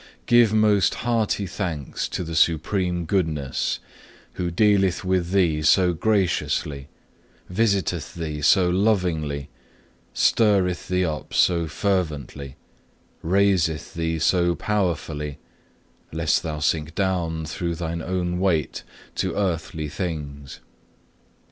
Give 0.25 0.51
most 0.51 0.95
hearty 1.05 1.45
thanks 1.45 2.07
to 2.09 2.23
the 2.23 2.35
Supreme 2.35 3.05
Goodness, 3.05 3.77
who 4.33 4.49
dealeth 4.49 5.05
with 5.05 5.29
thee 5.29 5.61
so 5.61 5.93
graciously, 5.93 6.87
visiteth 7.51 8.15
thee 8.15 8.41
so 8.41 8.67
lovingly, 8.67 9.49
stirreth 10.11 10.87
thee 10.87 11.05
up 11.05 11.35
so 11.35 11.67
fervently, 11.67 12.55
raiseth 13.21 13.93
thee 13.93 14.17
so 14.17 14.55
powerfully, 14.55 15.37
lest 16.11 16.41
thou 16.41 16.57
sink 16.57 16.95
down 16.95 17.45
through 17.45 17.75
thine 17.75 18.01
own 18.01 18.39
weight, 18.39 18.81
to 19.13 19.35
earthly 19.35 19.87
things. 19.87 20.61